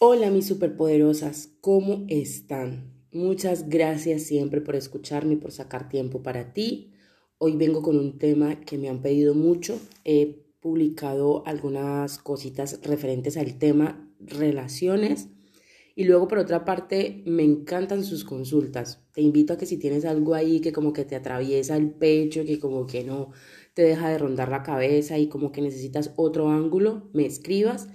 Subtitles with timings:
[0.00, 2.92] Hola mis superpoderosas, ¿cómo están?
[3.10, 6.92] Muchas gracias siempre por escucharme y por sacar tiempo para ti.
[7.38, 9.80] Hoy vengo con un tema que me han pedido mucho.
[10.04, 15.30] He publicado algunas cositas referentes al tema relaciones.
[15.96, 19.04] Y luego por otra parte, me encantan sus consultas.
[19.12, 22.44] Te invito a que si tienes algo ahí que como que te atraviesa el pecho,
[22.44, 23.32] que como que no
[23.74, 27.88] te deja de rondar la cabeza y como que necesitas otro ángulo, me escribas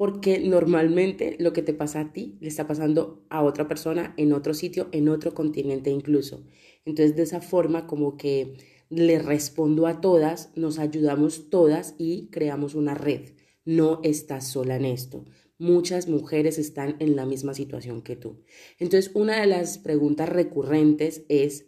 [0.00, 4.32] porque normalmente lo que te pasa a ti le está pasando a otra persona en
[4.32, 6.42] otro sitio, en otro continente incluso.
[6.86, 8.54] Entonces de esa forma como que
[8.88, 13.34] le respondo a todas, nos ayudamos todas y creamos una red.
[13.66, 15.26] No estás sola en esto.
[15.58, 18.42] Muchas mujeres están en la misma situación que tú.
[18.78, 21.66] Entonces una de las preguntas recurrentes es,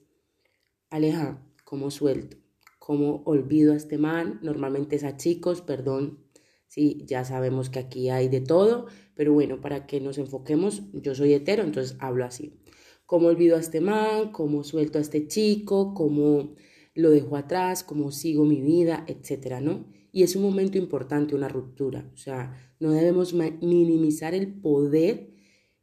[0.88, 2.38] Aleja, ¿cómo suelto?
[2.79, 4.41] ¿Cómo olvido a este man?
[4.43, 6.32] Normalmente es a chicos, perdón
[6.73, 11.15] Sí, ya sabemos que aquí hay de todo, pero bueno, para que nos enfoquemos, yo
[11.15, 12.55] soy hetero, entonces hablo así.
[13.05, 14.33] ¿Cómo olvido a este man?
[14.33, 15.93] ¿Cómo suelto a este chico?
[15.93, 16.55] ¿Cómo
[16.95, 17.85] lo dejo atrás?
[17.85, 19.05] ¿Cómo sigo mi vida?
[19.07, 19.85] Etcétera, ¿no?
[20.13, 22.11] Y es un momento importante, una ruptura.
[22.15, 25.29] O sea, no debemos minimizar el poder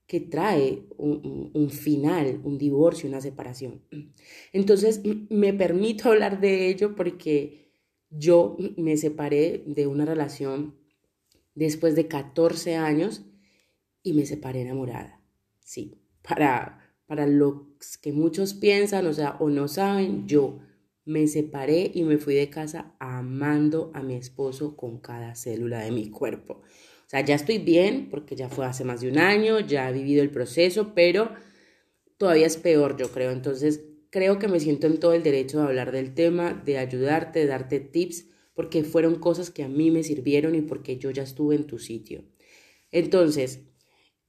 [0.07, 3.83] que trae un, final, un divorcio, una separación.
[4.53, 7.69] Entonces, me permito hablar de ello porque
[8.09, 10.79] yo me separé de una relación
[11.65, 13.23] después de 14 años
[14.01, 15.21] y me separé enamorada.
[15.59, 17.57] Sí, para, para los
[18.01, 20.59] que muchos piensan, o sea, o no saben, yo
[21.05, 25.91] me separé y me fui de casa amando a mi esposo con cada célula de
[25.91, 26.61] mi cuerpo.
[26.61, 29.93] O sea, ya estoy bien porque ya fue hace más de un año, ya he
[29.93, 31.31] vivido el proceso, pero
[32.17, 33.31] todavía es peor, yo creo.
[33.31, 37.39] Entonces, creo que me siento en todo el derecho de hablar del tema, de ayudarte,
[37.39, 38.25] de darte tips
[38.59, 41.79] porque fueron cosas que a mí me sirvieron y porque yo ya estuve en tu
[41.79, 42.25] sitio.
[42.91, 43.61] Entonces,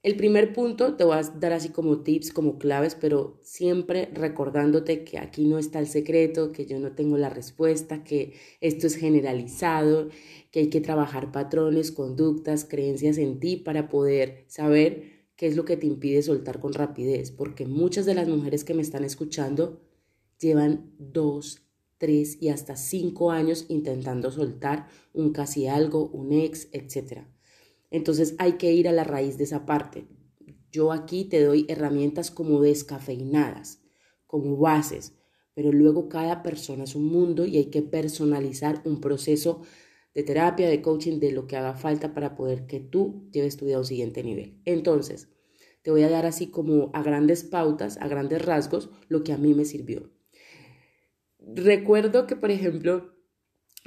[0.05, 5.03] el primer punto te voy a dar así como tips, como claves, pero siempre recordándote
[5.03, 8.94] que aquí no está el secreto, que yo no tengo la respuesta, que esto es
[8.94, 10.10] generalizado,
[10.53, 15.65] que hay que trabajar patrones, conductas, creencias en ti para poder saber qué es lo
[15.65, 19.81] que te impide soltar con rapidez, porque muchas de las mujeres que me están escuchando
[20.38, 21.66] llevan dos,
[22.00, 27.27] tres y hasta cinco años intentando soltar un casi algo, un ex, etc.
[27.91, 30.09] Entonces hay que ir a la raíz de esa parte.
[30.72, 33.83] Yo aquí te doy herramientas como descafeinadas,
[34.27, 35.12] como bases,
[35.53, 39.61] pero luego cada persona es un mundo y hay que personalizar un proceso
[40.15, 43.67] de terapia, de coaching, de lo que haga falta para poder que tú lleves tu
[43.67, 44.59] vida a un siguiente nivel.
[44.65, 45.28] Entonces,
[45.82, 49.38] te voy a dar así como a grandes pautas, a grandes rasgos, lo que a
[49.38, 50.11] mí me sirvió
[51.55, 53.15] recuerdo que, por ejemplo,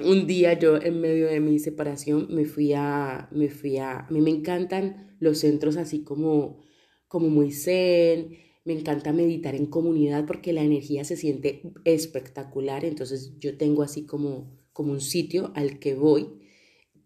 [0.00, 4.10] un día yo en medio de mi separación me fui a, me fui a, a
[4.10, 6.62] mí me encantan los centros así como,
[7.06, 13.38] como muy zen, me encanta meditar en comunidad porque la energía se siente espectacular, entonces
[13.38, 16.40] yo tengo así como, como un sitio al que voy.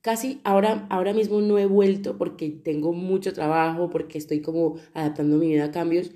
[0.00, 5.36] Casi ahora, ahora mismo no he vuelto porque tengo mucho trabajo, porque estoy como adaptando
[5.36, 6.12] mi vida a cambios,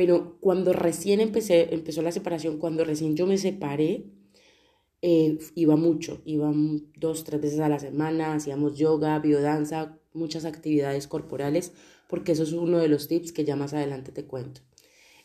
[0.00, 4.06] pero cuando recién empecé, empezó la separación, cuando recién yo me separé,
[5.02, 6.50] eh, iba mucho, iba
[6.96, 11.74] dos, tres veces a la semana, hacíamos yoga, biodanza, muchas actividades corporales,
[12.08, 14.62] porque eso es uno de los tips que ya más adelante te cuento.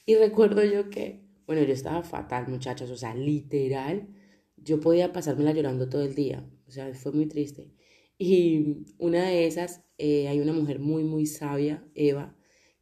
[0.05, 4.09] Y recuerdo yo que, bueno, yo estaba fatal, muchachos, o sea, literal,
[4.57, 7.71] yo podía pasármela llorando todo el día, o sea, fue muy triste.
[8.17, 12.35] Y una de esas, eh, hay una mujer muy, muy sabia, Eva,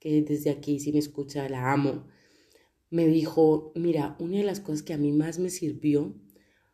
[0.03, 2.03] que desde aquí si me escucha la amo,
[2.89, 6.13] me dijo, mira, una de las cosas que a mí más me sirvió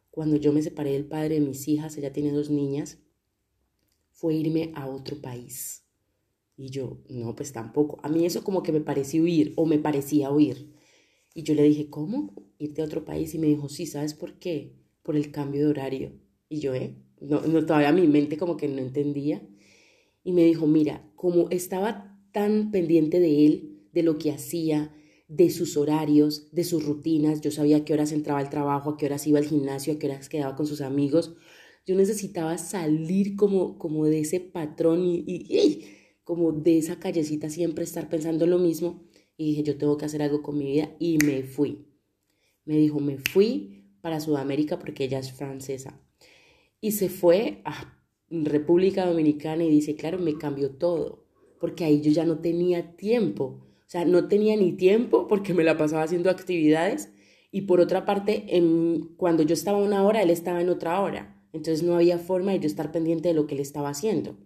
[0.09, 2.97] cuando yo me separé del padre de mis hijas, ella tiene dos niñas,
[4.09, 5.85] fue irme a otro país.
[6.57, 7.99] Y yo, no, pues tampoco.
[8.01, 10.73] A mí eso como que me parecía huir o me parecía huir.
[11.35, 12.33] Y yo le dije, ¿cómo?
[12.57, 13.35] Irte a otro país.
[13.35, 14.75] Y me dijo, sí, ¿sabes por qué?
[15.03, 16.19] Por el cambio de horario.
[16.49, 16.95] Y yo, ¿eh?
[17.21, 19.47] No, no, todavía mi mente como que no entendía.
[20.23, 24.93] Y me dijo, mira, como estaba tan pendiente de él, de lo que hacía,
[25.29, 27.41] de sus horarios, de sus rutinas.
[27.41, 29.99] Yo sabía a qué horas entraba al trabajo, a qué horas iba al gimnasio, a
[29.99, 31.35] qué horas quedaba con sus amigos.
[31.85, 35.85] Yo necesitaba salir como, como de ese patrón y, y,
[36.23, 39.07] como de esa callecita, siempre estar pensando lo mismo.
[39.37, 41.85] Y dije, yo tengo que hacer algo con mi vida y me fui.
[42.65, 46.01] Me dijo, me fui para Sudamérica porque ella es francesa.
[46.81, 47.97] Y se fue a
[48.29, 51.28] República Dominicana y dice, claro, me cambió todo
[51.59, 53.61] porque ahí yo ya no tenía tiempo.
[53.79, 57.11] O sea, no tenía ni tiempo porque me la pasaba haciendo actividades
[57.51, 58.45] y por otra parte,
[59.17, 61.35] cuando yo estaba una hora, él estaba en otra hora.
[61.51, 64.37] Entonces no había forma de yo estar pendiente de lo que él estaba haciendo.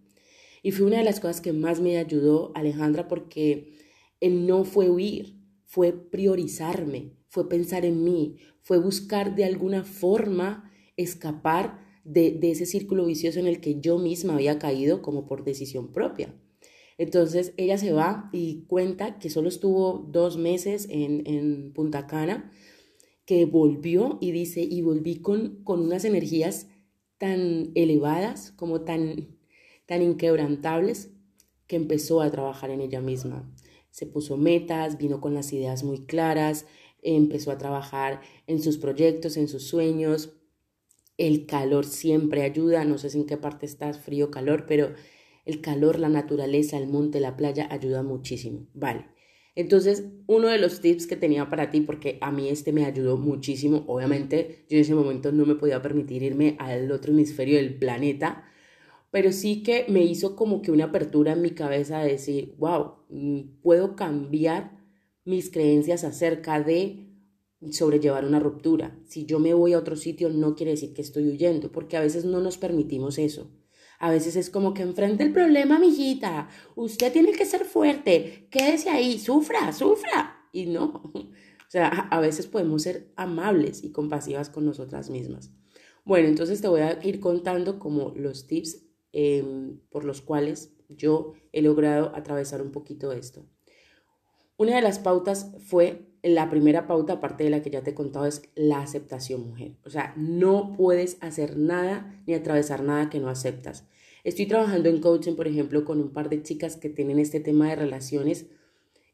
[0.62, 3.74] Y fue una de las cosas que más me ayudó Alejandra porque
[4.22, 10.72] él no fue huir, fue priorizarme, fue pensar en mí, fue buscar de alguna forma
[10.96, 15.44] escapar de, de, ese círculo vicioso en el que yo misma había caído como por
[15.44, 16.34] decisión propia.
[17.04, 22.50] Entonces ella se va y cuenta que solo estuvo dos meses en, en Punta Cana,
[23.26, 26.70] que volvió y dice, y volví con, con unas energías
[27.18, 29.36] tan elevadas, como tan,
[29.86, 31.12] tan inquebrantables,
[31.68, 33.54] que empezó a trabajar en ella misma.
[33.92, 36.68] Se puso metas, vino con las ideas muy claras,
[37.02, 40.38] empezó a trabajar en sus proyectos, en sus sueños.
[41.18, 44.94] El calor siempre ayuda, no sé si en qué parte estás, frío, calor, pero
[45.46, 48.68] el calor, la naturaleza, el monte, la playa ayuda muchísimo.
[48.74, 49.08] Vale.
[49.56, 53.18] Entonces, uno de los tips que tenía para ti, porque a mí este me ayudó
[53.18, 57.76] muchísimo, obviamente yo en ese momento no me podía permitir irme al otro hemisferio del
[57.76, 58.46] planeta,
[59.12, 62.94] pero sí que me hizo como que una apertura en mi cabeza de decir, wow,
[63.10, 64.72] mm, puedo cambiar
[65.24, 67.10] mis creencias acerca de
[67.72, 69.00] sobrellevar una ruptura.
[69.06, 72.02] Si yo me voy a otro sitio no quiere decir que estoy huyendo, porque a
[72.02, 73.52] veces no nos permitimos eso.
[74.04, 76.50] A veces es como que enfrente el problema, mijita.
[76.76, 78.50] Usted tiene que ser fuerte.
[78.52, 80.50] Quédese ahí, sufra, sufra.
[80.52, 81.10] Y no.
[81.14, 85.52] O sea, a veces podemos ser amables y compasivas con nosotras mismas.
[86.04, 91.32] Bueno, entonces te voy a ir contando como los tips em, por los cuales yo
[91.54, 93.48] he logrado atravesar un poquito esto.
[94.58, 97.94] Una de las pautas fue, la primera pauta, aparte de la que ya te he
[97.94, 99.74] contado, es la aceptación mujer.
[99.86, 103.88] O sea, no puedes hacer nada ni atravesar nada que no aceptas.
[104.24, 107.70] Estoy trabajando en coaching, por ejemplo, con un par de chicas que tienen este tema
[107.70, 108.46] de relaciones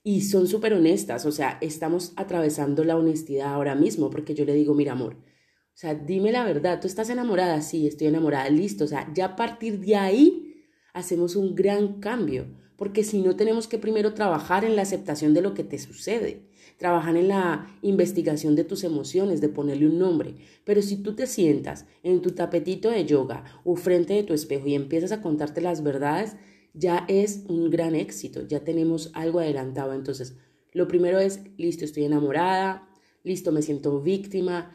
[0.03, 1.25] y son súper honestas.
[1.25, 5.81] O sea, estamos atravesando la honestidad ahora mismo porque yo le digo, mira, amor, o
[5.81, 8.83] sea, dime la verdad, tú estás enamorada, sí, estoy enamorada, listo.
[8.83, 12.45] O sea, ya a partir de ahí hacemos un gran cambio
[12.75, 16.48] porque si no tenemos que primero trabajar en la aceptación de lo que te sucede,
[16.79, 20.35] trabajar en la investigación de tus emociones, de ponerle un nombre.
[20.63, 24.65] Pero si tú te sientas en tu tapetito de yoga o frente de tu espejo
[24.65, 26.37] y empiezas a contarte las verdades,
[26.73, 29.93] ya es un gran éxito, ya tenemos algo adelantado.
[29.93, 30.37] Entonces,
[30.71, 32.87] lo primero es, listo, estoy enamorada,
[33.23, 34.73] listo, me siento víctima,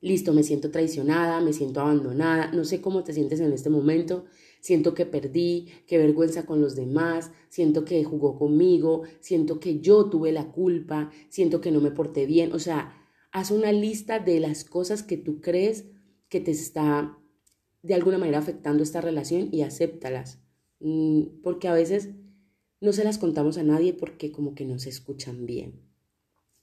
[0.00, 4.24] listo, me siento traicionada, me siento abandonada, no sé cómo te sientes en este momento,
[4.60, 10.10] siento que perdí, qué vergüenza con los demás, siento que jugó conmigo, siento que yo
[10.10, 12.94] tuve la culpa, siento que no me porté bien, o sea,
[13.32, 15.86] haz una lista de las cosas que tú crees
[16.28, 17.18] que te está
[17.82, 20.40] de alguna manera afectando esta relación y acéptalas,
[20.80, 22.10] mm, porque a veces
[22.80, 25.82] no se las contamos a nadie porque como que no se escuchan bien.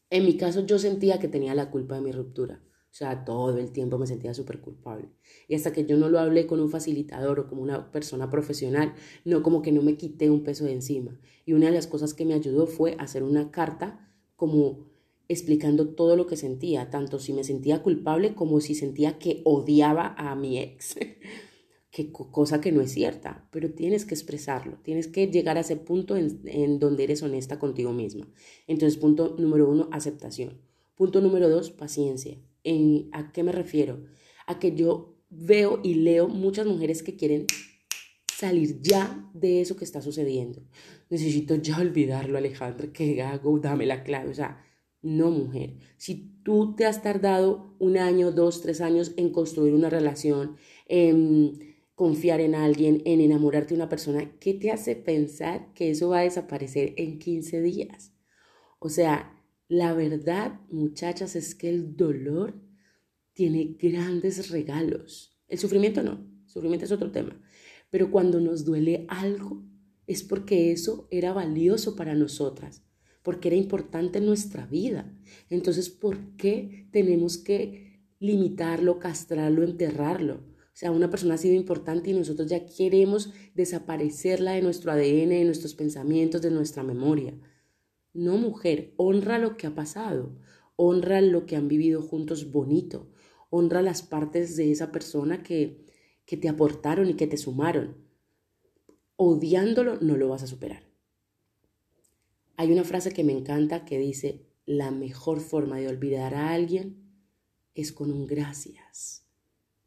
[0.10, 2.62] En mi caso yo sentía que tenía la culpa de mi ruptura.
[2.96, 5.10] O sea, todo el tiempo me sentía súper culpable.
[5.50, 8.94] Y hasta que yo no lo hablé con un facilitador o como una persona profesional,
[9.26, 11.20] no como que no me quité un peso de encima.
[11.46, 14.88] Y una de las cosas que me ayudó fue hacer una carta como
[15.28, 20.16] explicando todo lo que sentía, tanto si me sentía culpable como si sentía que odiaba
[20.18, 20.96] a mi ex.
[21.92, 25.76] que cosa que no es cierta, pero tienes que expresarlo, tienes que llegar a ese
[25.76, 28.26] punto en, en donde eres honesta contigo misma.
[28.68, 30.62] Entonces, punto número uno, aceptación.
[30.96, 32.38] Punto número dos, paciencia.
[33.12, 34.06] ¿A qué me refiero?
[34.48, 37.46] A que yo veo y leo muchas mujeres que quieren
[38.36, 40.62] salir ya de eso que está sucediendo.
[41.10, 44.30] Necesito ya olvidarlo, Alejandra, que hago, dame la clave.
[44.30, 44.64] O sea,
[45.02, 45.78] no, mujer.
[45.98, 51.76] Si tú te has tardado un año, dos, tres años en construir una relación, en
[51.94, 56.20] confiar en alguien, en enamorarte de una persona, ¿qué te hace pensar que eso va
[56.20, 58.14] a desaparecer en 15 días?
[58.80, 62.65] O sea, la verdad, muchachas, es que el dolor
[63.36, 65.38] tiene grandes regalos.
[65.48, 67.40] El sufrimiento no, sufrimiento es otro tema.
[67.92, 69.64] Pero cuando nos duele algo,
[70.08, 72.84] es porque eso era valioso para nosotras,
[73.22, 75.14] porque era importante en nuestra vida.
[75.50, 80.36] Entonces, ¿por qué tenemos que limitarlo, castrarlo, enterrarlo?
[80.36, 85.30] O sea, una persona ha sido importante y nosotros ya queremos desaparecerla de nuestro ADN,
[85.30, 87.38] de nuestros pensamientos, de nuestra memoria.
[88.14, 90.38] No, mujer, honra lo que ha pasado,
[90.78, 93.10] honra lo que han vivido juntos bonito,
[93.56, 95.86] honra las partes de esa persona que,
[96.26, 97.96] que te aportaron y que te sumaron.
[99.16, 100.84] Odiándolo no lo vas a superar.
[102.58, 107.06] Hay una frase que me encanta que dice, la mejor forma de olvidar a alguien
[107.76, 109.26] es con un gracias.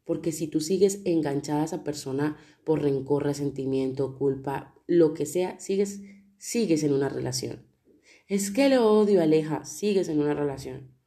[0.03, 5.59] Porque si tú sigues enganchada a esa persona por rencor, resentimiento, culpa, lo que sea,
[5.59, 6.01] sigues,
[6.37, 7.67] sigues en una relación.
[8.27, 10.98] Es que lo odio, Aleja, sigues en una relación.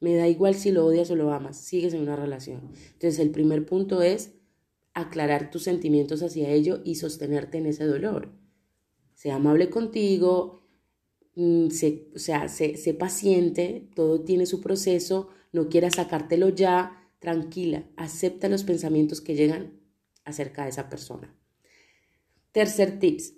[0.00, 2.60] Me da igual si lo odias o lo amas, sigues en una relación.
[2.92, 4.32] Entonces el primer punto es
[4.94, 8.32] aclarar tus sentimientos hacia ello y sostenerte en ese dolor.
[9.14, 10.62] Sea amable contigo,
[11.34, 11.66] mm,
[12.14, 18.64] o sea, sé, paciente, todo tiene su proceso, no quieras sacártelo ya, tranquila, acepta los
[18.64, 19.80] pensamientos que llegan
[20.24, 21.34] acerca de esa persona.
[22.52, 23.34] Tercer tips,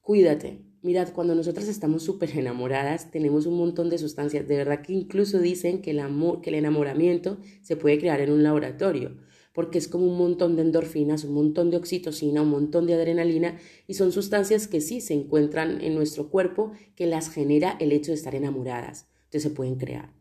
[0.00, 0.71] cuídate.
[0.82, 4.48] Mirad, cuando nosotras estamos súper enamoradas, tenemos un montón de sustancias.
[4.48, 8.32] De verdad que incluso dicen que el, amor, que el enamoramiento se puede crear en
[8.32, 9.16] un laboratorio
[9.52, 13.58] porque es como un montón de endorfinas, un montón de oxitocina, un montón de adrenalina,
[13.86, 18.12] y son sustancias que sí se encuentran en nuestro cuerpo que las genera el hecho
[18.12, 19.08] de estar enamoradas.
[19.24, 20.14] Entonces se pueden crear.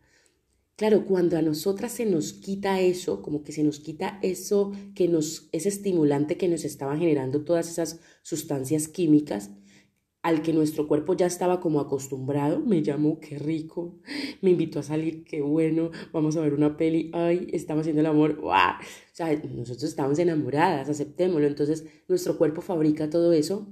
[0.75, 5.08] Claro, cuando a nosotras se nos quita eso, como que se nos quita eso que
[5.08, 9.51] nos, ese estimulante que nos estaba generando todas esas sustancias químicas,
[10.23, 13.99] al que nuestro cuerpo ya estaba como acostumbrado, me llamó, qué rico,
[14.41, 18.05] me invitó a salir, qué bueno, vamos a ver una peli, ay, estamos haciendo el
[18.05, 18.39] amor.
[18.43, 18.51] O
[19.13, 23.67] sea, nosotros estamos enamoradas, aceptémoslo, entonces nuestro cuerpo fabrica todo eso.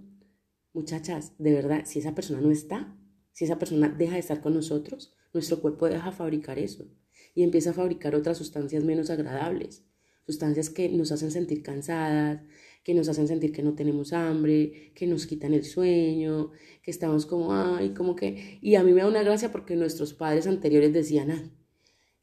[0.74, 2.96] Muchachas, de verdad, si esa persona no está,
[3.32, 6.88] si esa persona deja de estar con nosotros, nuestro cuerpo deja fabricar eso
[7.36, 9.86] y empieza a fabricar otras sustancias menos agradables,
[10.26, 12.42] sustancias que nos hacen sentir cansadas,
[12.84, 17.26] que nos hacen sentir que no tenemos hambre, que nos quitan el sueño, que estamos
[17.26, 18.58] como, ay, como que...
[18.62, 21.52] Y a mí me da una gracia porque nuestros padres anteriores decían, ay,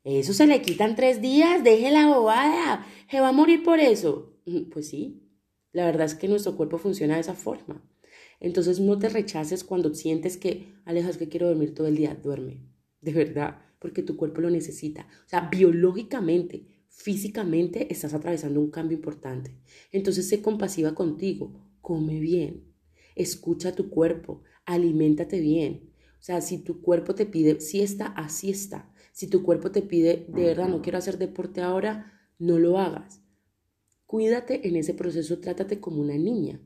[0.03, 4.39] eso se le quitan tres días, deje la bobada, se va a morir por eso.
[4.73, 5.23] Pues sí,
[5.73, 7.85] la verdad es que nuestro cuerpo funciona de esa forma.
[8.39, 12.61] Entonces no te rechaces cuando sientes que, Alejas, que quiero dormir todo el día, duerme,
[13.01, 15.09] de verdad, porque tu cuerpo lo necesita.
[15.27, 19.55] O sea, biológicamente, físicamente estás atravesando un cambio importante.
[19.93, 22.65] Entonces sé compasiva contigo, come bien,
[23.15, 25.91] escucha tu cuerpo, aliméntate bien.
[26.19, 28.91] O sea, si tu cuerpo te pide siesta, así está.
[29.13, 33.23] Si tu cuerpo te pide, de verdad, no quiero hacer deporte ahora, no lo hagas.
[34.07, 36.61] Cuídate en ese proceso, trátate como una niña,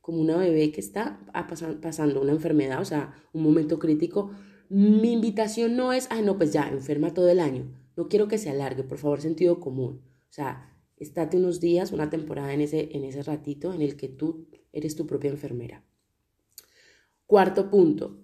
[0.00, 1.20] como una bebé que está
[1.82, 4.30] pasando una enfermedad, o sea, un momento crítico.
[4.70, 7.85] Mi invitación no es, ay, no, pues ya, enferma todo el año.
[7.96, 10.02] No quiero que se alargue, por favor, sentido común.
[10.28, 14.08] O sea, estate unos días, una temporada en ese, en ese ratito en el que
[14.08, 15.84] tú eres tu propia enfermera.
[17.26, 18.20] Cuarto punto,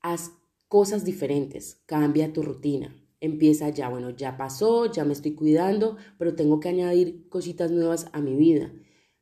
[0.00, 0.32] haz
[0.68, 2.96] cosas diferentes, cambia tu rutina.
[3.20, 8.08] Empieza ya, bueno, ya pasó, ya me estoy cuidando, pero tengo que añadir cositas nuevas
[8.12, 8.72] a mi vida.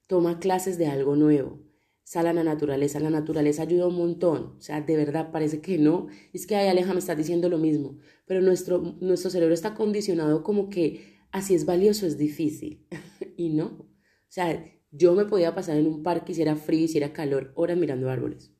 [0.06, 1.69] Toma clases de algo nuevo
[2.04, 3.00] sal a la naturaleza.
[3.00, 4.56] La naturaleza ayuda un montón.
[4.58, 6.08] O sea, de verdad parece que no.
[6.32, 7.98] Es que, ay, Aleja, me estás diciendo lo mismo.
[8.26, 12.86] Pero nuestro, nuestro cerebro está condicionado como que así es valioso, es difícil.
[13.36, 13.66] y no.
[13.66, 17.52] O sea, yo me podía pasar en un parque, si era frío, si era calor,
[17.54, 18.52] horas mirando árboles.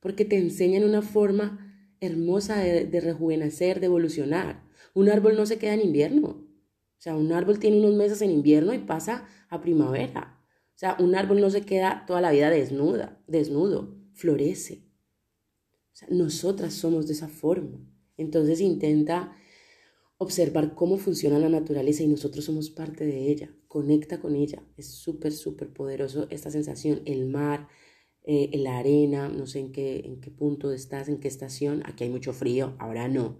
[0.00, 4.64] Porque te enseñan una forma hermosa de, de rejuvenecer, de evolucionar.
[4.94, 6.28] Un árbol no se queda en invierno.
[6.28, 10.43] O sea, un árbol tiene unos meses en invierno y pasa a primavera.
[10.74, 14.84] O sea, un árbol no se queda toda la vida desnuda, desnudo, florece.
[15.92, 17.78] O sea, nosotras somos de esa forma.
[18.16, 19.36] Entonces intenta
[20.18, 23.54] observar cómo funciona la naturaleza y nosotros somos parte de ella.
[23.68, 24.62] Conecta con ella.
[24.76, 27.02] Es súper, súper poderoso esta sensación.
[27.04, 27.68] El mar,
[28.24, 31.82] eh, la arena, no sé en qué, en qué punto estás, en qué estación.
[31.86, 33.38] Aquí hay mucho frío, ahora no.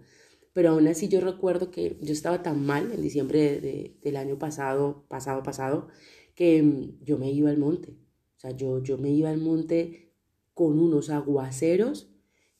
[0.52, 3.60] Pero aún así yo recuerdo que yo estaba tan mal en diciembre
[4.02, 5.88] del año pasado, pasado, pasado,
[6.34, 7.92] que mm, yo me iba al monte.
[8.36, 10.12] O sea, yo, yo me iba al monte
[10.54, 12.10] con unos aguaceros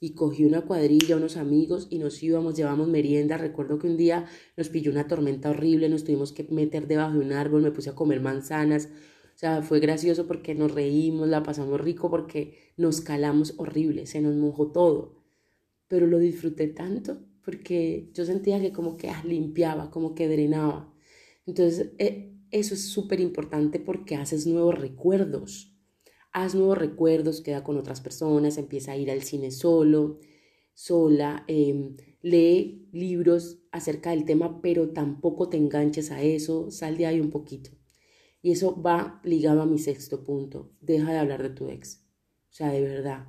[0.01, 3.39] y cogí una cuadrilla, unos amigos y nos íbamos, llevamos merienda.
[3.39, 4.27] Recuerdo que un día
[4.57, 7.91] nos pilló una tormenta horrible, nos tuvimos que meter debajo de un árbol, me puse
[7.91, 8.91] a comer manzanas.
[9.35, 14.21] O sea, fue gracioso porque nos reímos, la pasamos rico porque nos calamos horrible, se
[14.21, 15.23] nos mojó todo.
[15.89, 20.93] Pero lo disfruté tanto porque yo sentía que como que ah, limpiaba, como que drenaba.
[21.47, 25.77] Entonces, eh, eso es súper importante porque haces nuevos recuerdos.
[26.33, 30.21] Haz nuevos recuerdos, queda con otras personas, empieza a ir al cine solo,
[30.73, 37.07] sola, em, lee libros acerca del tema, pero tampoco te enganches a eso, sal de
[37.07, 37.71] ahí un poquito.
[38.41, 42.05] Y eso va ligado a mi sexto punto, deja de hablar de tu ex.
[42.51, 43.27] O sea, de verdad,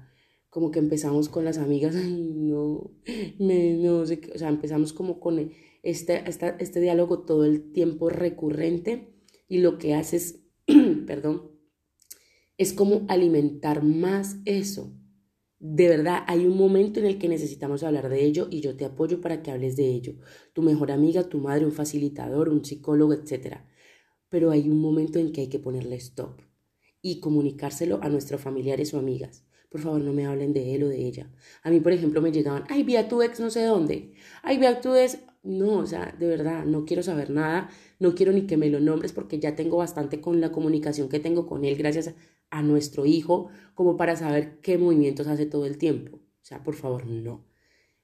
[0.51, 2.91] como que empezamos con las amigas, ay, no,
[3.39, 5.51] me, no sé o sea, empezamos como con
[5.81, 9.14] este, este diálogo todo el tiempo recurrente
[9.47, 10.43] y lo que haces,
[11.07, 11.51] perdón,
[12.57, 14.93] es como alimentar más eso.
[15.59, 18.85] De verdad, hay un momento en el que necesitamos hablar de ello y yo te
[18.85, 20.15] apoyo para que hables de ello.
[20.53, 23.57] Tu mejor amiga, tu madre, un facilitador, un psicólogo, etc.
[24.29, 26.41] Pero hay un momento en que hay que ponerle stop
[27.01, 29.45] y comunicárselo a nuestros familiares o amigas.
[29.69, 31.31] Por favor, no me hablen de él o de ella.
[31.61, 34.13] A mí, por ejemplo, me llegaban, ay, vi a tu ex no sé dónde.
[34.41, 38.15] Ay, vi a tu ex, no, o sea, de verdad, no quiero saber nada, no
[38.15, 41.45] quiero ni que me lo nombres porque ya tengo bastante con la comunicación que tengo
[41.47, 42.13] con él gracias
[42.49, 46.17] a nuestro hijo como para saber qué movimientos hace todo el tiempo.
[46.17, 47.45] O sea, por favor, no.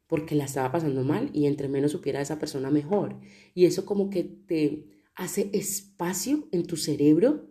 [0.08, 3.20] Porque la estaba pasando mal y entre menos supiera esa persona mejor.
[3.54, 7.50] Y eso como que te hace espacio en tu cerebro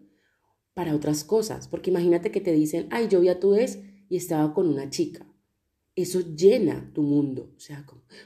[0.74, 1.68] para otras cosas.
[1.68, 3.78] Porque imagínate que te dicen, ay, yo vi a tu ex
[4.08, 5.29] y estaba con una chica
[5.96, 7.52] eso llena tu mundo.
[7.56, 7.84] O sea,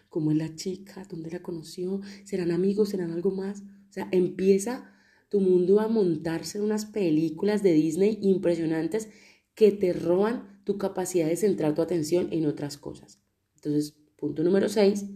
[0.09, 1.07] ¿cómo, es la chica?
[1.09, 2.01] ¿Dónde la conoció?
[2.25, 2.91] ¿Serán amigos?
[2.91, 3.61] ¿Serán algo más?
[3.61, 4.93] O sea, empieza
[5.29, 9.09] tu mundo a montarse en unas películas de Disney impresionantes
[9.55, 13.21] que te roban tu capacidad de centrar tu atención en otras cosas.
[13.57, 15.07] Entonces, punto número 6,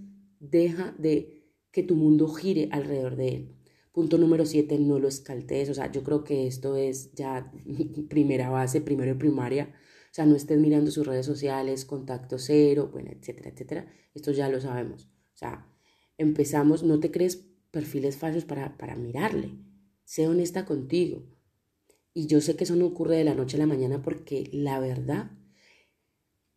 [0.40, 3.54] deja de que tu mundo gire alrededor de él.
[3.92, 5.70] Punto número 7, no lo escaltees.
[5.70, 7.52] O sea, yo creo que esto es ya
[8.08, 9.74] primera base, primero de primaria
[10.18, 13.86] sea, no estés mirando sus redes sociales, contacto cero, bueno, etcétera, etcétera.
[14.14, 15.08] Esto ya lo sabemos.
[15.34, 15.66] O sea,
[16.16, 17.36] empezamos, no te crees
[17.70, 19.52] perfiles falsos para, para mirarle.
[20.04, 21.22] Sé honesta contigo.
[22.14, 24.80] Y yo sé que eso no ocurre de la noche a la mañana porque la
[24.80, 25.30] verdad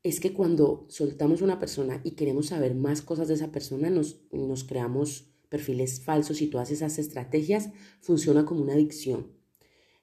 [0.01, 4.21] es que cuando soltamos una persona y queremos saber más cosas de esa persona, nos,
[4.31, 9.27] nos creamos perfiles falsos y todas esas estrategias funciona como una adicción.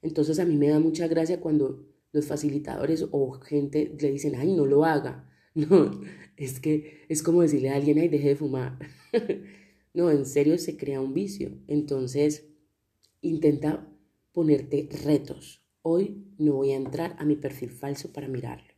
[0.01, 4.55] Entonces a mí me da mucha gracia cuando los facilitadores o gente le dicen, ay,
[4.55, 5.25] no lo haga.
[5.55, 6.03] No,
[6.37, 8.79] es que es como decirle a alguien, ay, deje de fumar.
[9.95, 11.51] no, en serio se crea un vicio.
[11.67, 12.47] Entonces,
[13.23, 13.93] intenta
[14.31, 15.65] ponerte retos.
[15.83, 18.73] Hoy no voy a entrar a mi perfil falso para mirarlo.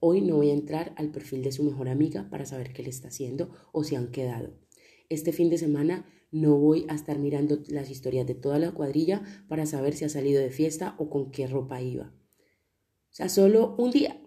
[0.00, 2.90] Hoy no voy a entrar al perfil de su mejor amiga para saber qué le
[2.90, 4.54] está haciendo o si han quedado.
[5.08, 9.22] Este fin de semana no voy a estar mirando las historias de toda la cuadrilla
[9.48, 12.12] para saber si ha salido de fiesta o con qué ropa iba.
[13.16, 14.20] Sea, solo un día.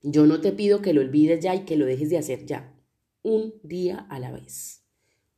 [0.00, 2.74] Yo no te pido que lo olvides ya y que lo dejes de hacer ya.
[3.20, 4.86] Un día a la vez.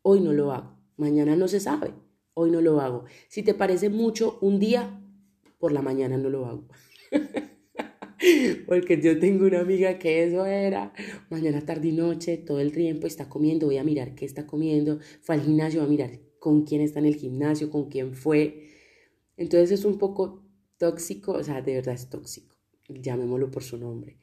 [0.03, 0.79] Hoy no lo hago.
[0.97, 1.95] Mañana no se sabe.
[2.33, 3.07] Hoy no lo hago.
[3.27, 5.03] Si te parece mucho un día,
[5.59, 6.69] por la mañana no lo hago.
[8.69, 10.93] Porque yo tengo una amiga que eso era
[11.31, 15.01] mañana, tarde y noche, todo el tiempo está comiendo, voy a mirar qué está comiendo,
[15.23, 18.69] fue al gimnasio, voy a mirar con quién está en el gimnasio, con quién fue.
[19.37, 20.44] Entonces es un poco
[20.85, 22.57] tóxico, o sea, de verdad es tóxico,
[22.89, 24.19] llamémoslo por su nombre.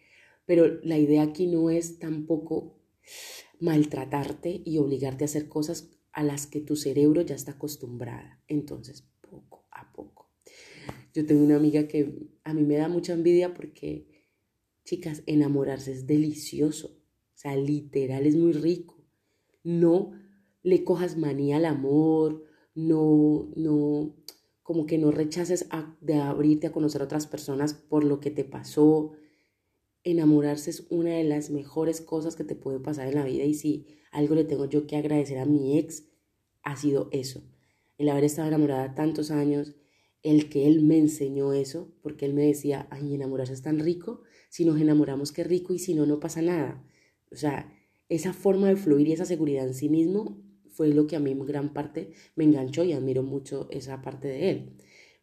[0.46, 2.78] Pero la idea aquí no es tampoco
[3.60, 8.44] maltratarte y obligarte a hacer cosas a las que tu cerebro ya está acostumbrada.
[8.48, 10.30] Entonces, poco a poco.
[11.16, 14.08] Yo tengo una amiga que a mí me da mucha envidia porque,
[14.84, 16.90] chicas, enamorarse es delicioso.
[16.90, 19.04] O sea, literal es muy rico.
[19.64, 20.12] No
[20.62, 22.44] le cojas manía al amor,
[22.76, 24.16] no, no,
[24.72, 25.68] como que no rechaces
[26.00, 29.12] de abrirte a conocer a otras personas por lo que te pasó.
[30.06, 33.54] Enamorarse es una de las mejores cosas que te puede pasar en la vida y
[33.54, 36.06] si algo le tengo yo que agradecer a mi ex,
[36.64, 37.44] ha sido eso.
[37.98, 39.76] El haber estado enamorada tantos años,
[40.24, 44.22] el que él me enseñó eso, porque él me decía, ay, enamorarse es tan rico,
[44.48, 46.82] si nos enamoramos qué rico y si no, no pasa nada.
[47.30, 51.16] O sea, esa forma de fluir y esa seguridad en sí mismo fue lo que
[51.16, 54.78] a mí en gran parte me enganchó y admiro mucho esa parte de él.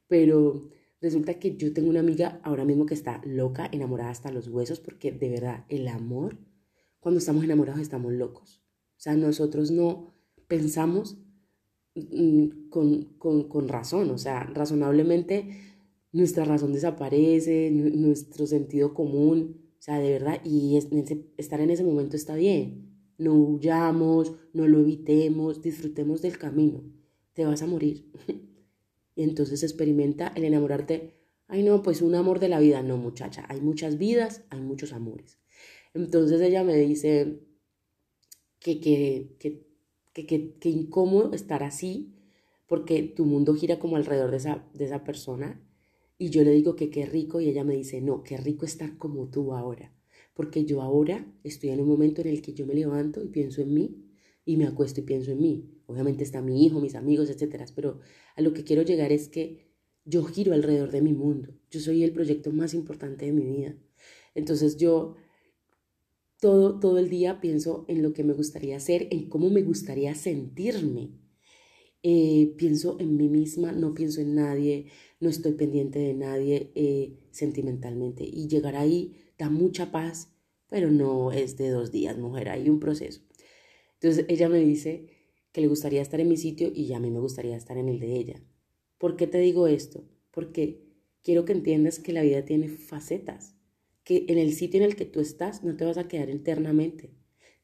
[0.07, 4.49] Pero resulta que yo tengo una amiga ahora mismo que está loca, enamorada hasta los
[4.49, 6.39] huesos, porque de verdad el amor,
[7.01, 8.63] cuando estamos enamorados estamos locos.
[8.97, 10.15] O sea, nosotros no
[10.49, 11.19] pensamos
[11.95, 15.49] mm, con, con, con razón, o sea, razonablemente
[16.13, 20.79] nuestra razón desaparece, nuestro sentido común, o sea, de verdad, y
[21.37, 22.88] estar en ese momento está bien
[23.19, 26.83] no huyamos, no lo evitemos, disfrutemos del camino.
[27.35, 28.11] Te vas a morir.
[29.17, 31.15] y entonces experimenta el enamorarte.
[31.49, 32.83] Ay, no, pues un amor de la vida.
[32.83, 35.39] No, muchacha, hay muchas vidas, hay muchos amores.
[35.95, 37.41] Entonces ella me dice
[38.61, 39.67] que, que, que,
[40.13, 42.15] que, que, incómodo estar así,
[42.69, 45.61] porque tu mundo gira como alrededor de esa, de esa persona.
[46.19, 48.97] Y yo le digo que qué rico y ella me dice, no, qué rico estar
[48.99, 49.98] como tú ahora
[50.39, 53.61] porque yo ahora estoy en un momento en el que yo me levanto y pienso
[53.61, 54.05] en mí
[54.45, 55.83] y me acuesto y pienso en mí.
[55.87, 57.99] Obviamente está mi hijo, mis amigos, etcétera, pero
[58.37, 59.73] a lo que quiero llegar es que
[60.05, 61.49] yo giro alrededor de mi mundo.
[61.73, 63.77] Yo soy el proyecto más importante de mi vida.
[64.37, 65.17] Entonces yo
[66.41, 70.15] todo, todo el día pienso en lo que me gustaría hacer, en cómo me gustaría
[70.15, 71.19] sentirme.
[72.05, 74.87] Eh, pienso en mí misma, no pienso en nadie,
[75.19, 78.23] no estoy pendiente de nadie eh, sentimentalmente.
[78.23, 80.33] Y llegar ahí da mucha paz,
[80.69, 83.23] pero no es de dos días, mujer, hay un proceso.
[83.95, 85.07] Entonces ella me dice
[85.53, 88.01] que le gustaría estar en mi sitio y a mí me gustaría estar en el
[88.01, 88.43] de ella.
[88.99, 90.05] ¿Por qué te digo esto?
[90.31, 90.85] Porque
[91.23, 93.57] quiero que entiendas que la vida tiene facetas,
[94.05, 97.15] que en el sitio en el que tú estás no te vas a quedar eternamente.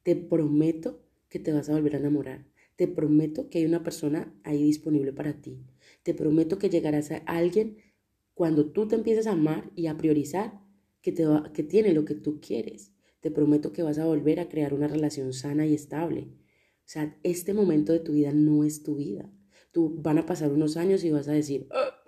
[0.02, 2.46] Te prometo que te vas a volver a enamorar.
[2.76, 5.64] Te prometo que hay una persona ahí disponible para ti.
[6.02, 7.78] Te prometo que llegarás a alguien
[8.34, 10.63] cuando tú te empieces a amar y a priorizar
[11.04, 12.90] que, te que tiene lo que tú quieres.
[13.20, 16.28] Te prometo que vas a volver a crear una relación sana y estable.
[16.78, 19.30] O sea, este momento de tu vida no es tu vida.
[19.70, 22.02] Tú van a pasar unos años y vas a decir, ah,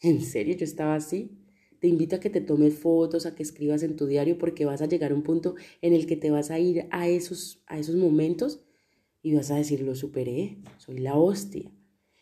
[0.00, 1.36] ¿en serio yo estaba así?
[1.80, 4.80] Te invito a que te tomes fotos, a que escribas en tu diario, porque vas
[4.80, 7.78] a llegar a un punto en el que te vas a ir a esos, a
[7.78, 8.64] esos momentos
[9.22, 11.70] y vas a decir, lo superé, soy la hostia.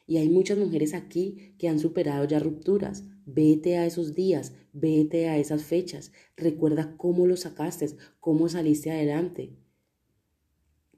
[0.09, 3.05] Y hay muchas mujeres aquí que han superado ya rupturas.
[3.27, 6.13] Vete a esos días, vete a esas fechas.
[6.35, 9.55] Recuerda cómo lo sacaste, cómo saliste adelante.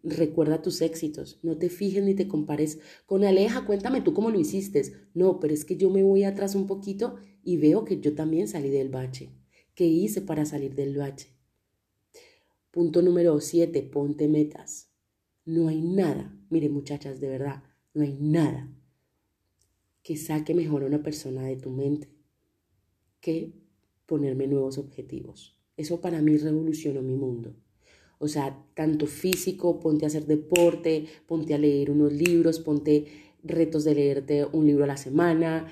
[0.05, 1.40] Recuerda tus éxitos.
[1.42, 3.66] No te fijes ni te compares con Aleja.
[3.66, 4.81] Cuéntame tú cómo lo hiciste.
[5.12, 8.46] No, pero es que yo me voy atrás un poquito y veo que yo también
[8.46, 9.35] salí del bache.
[9.75, 11.35] ¿Qué hice para salir del bache?
[12.70, 13.83] Punto número 7.
[13.92, 14.92] Ponte metas.
[15.44, 18.77] No hay nada, mire muchachas, de verdad, no hay nada
[20.03, 22.09] que saque mejor a una persona de tu mente
[23.21, 23.53] que
[24.07, 25.57] ponerme nuevos objetivos.
[25.77, 27.55] Eso para mí revolucionó mi mundo.
[28.19, 33.07] O sea, tanto físico, ponte a hacer deporte, ponte a leer unos libros, ponte
[33.43, 35.69] retos de leerte un libro a la semana,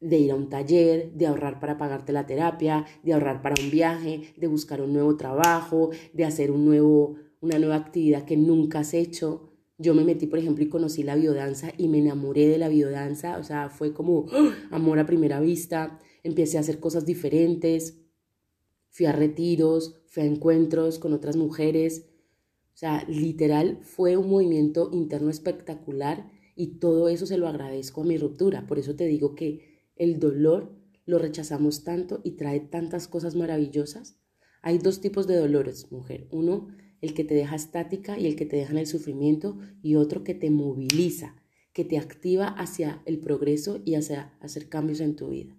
[0.00, 3.70] de ir a un taller, de ahorrar para pagarte la terapia, de ahorrar para un
[3.70, 8.80] viaje, de buscar un nuevo trabajo, de hacer un nuevo, una nueva actividad que nunca
[8.80, 9.51] has hecho.
[9.82, 13.38] Yo me metí, por ejemplo, y conocí la biodanza y me enamoré de la biodanza,
[13.38, 14.54] o sea, fue como ¡ah!
[14.70, 18.00] amor a primera vista, empecé a hacer cosas diferentes,
[18.90, 22.06] fui a retiros, fui a encuentros con otras mujeres,
[22.74, 28.04] o sea, literal fue un movimiento interno espectacular y todo eso se lo agradezco a
[28.04, 33.08] mi ruptura, por eso te digo que el dolor lo rechazamos tanto y trae tantas
[33.08, 34.18] cosas maravillosas.
[34.62, 36.28] Hay dos tipos de dolores, mujer.
[36.30, 36.68] Uno
[37.02, 40.24] el que te deja estática y el que te deja en el sufrimiento, y otro
[40.24, 41.36] que te moviliza,
[41.74, 45.56] que te activa hacia el progreso y hacia hacer cambios en tu vida.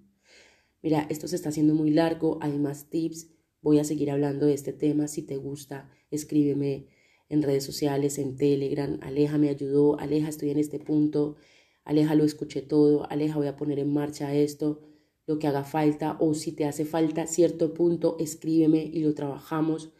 [0.81, 3.29] Mira, esto se está haciendo muy largo, hay más tips,
[3.61, 6.87] voy a seguir hablando de este tema, si te gusta, escríbeme
[7.29, 11.35] en redes sociales, en Telegram, Aleja me ayudó, Aleja estoy en este punto,
[11.83, 14.81] Aleja lo escuché todo, Aleja voy a poner en marcha esto,
[15.25, 19.93] lo que haga falta, o si te hace falta cierto punto, escríbeme y lo trabajamos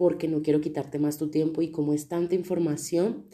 [0.00, 3.26] porque no quiero quitarte más tu tiempo y como es tanta información,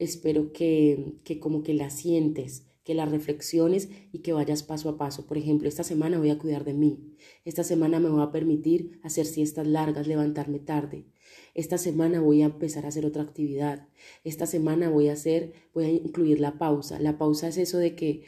[0.00, 4.98] espero que, que como que la sientes, que la reflexiones y que vayas paso a
[4.98, 5.28] paso.
[5.28, 7.14] Por ejemplo, esta semana voy a cuidar de mí.
[7.44, 11.06] Esta semana me voy a permitir hacer siestas largas, levantarme tarde.
[11.54, 13.86] Esta semana voy a empezar a hacer otra actividad.
[14.24, 16.98] Esta semana voy a hacer, voy a incluir la pausa.
[16.98, 18.24] La pausa es eso de que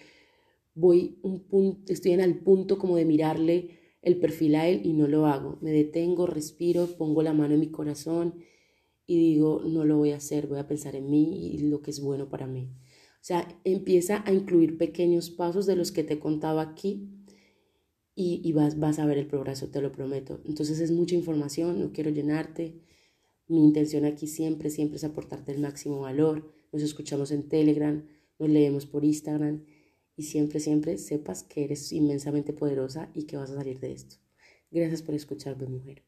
[0.76, 4.92] voy un punto, estoy en el punto como de mirarle el perfil a él y
[4.92, 5.58] no lo hago.
[5.60, 8.34] Me detengo, respiro, pongo la mano en mi corazón
[9.06, 11.90] y digo, no lo voy a hacer, voy a pensar en mí y lo que
[11.90, 12.70] es bueno para mí.
[13.14, 17.08] O sea, empieza a incluir pequeños pasos de los que te he contado aquí
[18.14, 20.40] y, y vas, vas a ver el progreso, te lo prometo.
[20.44, 22.80] Entonces es mucha información, no quiero llenarte.
[23.48, 26.52] Mi intención aquí siempre, siempre es aportarte el máximo valor.
[26.72, 28.06] Nos escuchamos en Telegram,
[28.38, 29.64] nos leemos por Instagram
[30.16, 34.16] y siempre, siempre sepas que eres inmensamente poderosa y que vas a salir de esto.
[34.70, 36.02] Gracias por escucharme, mujer.